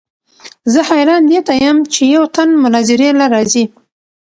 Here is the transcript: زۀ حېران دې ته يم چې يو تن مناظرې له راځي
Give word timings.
زۀ 0.71 0.81
حېران 0.89 1.23
دې 1.31 1.39
ته 1.47 1.53
يم 1.63 1.77
چې 1.93 2.01
يو 2.13 2.23
تن 2.35 2.49
مناظرې 2.63 3.09
له 3.19 3.25
راځي 3.33 3.63